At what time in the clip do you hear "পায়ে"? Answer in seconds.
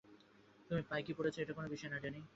0.89-1.03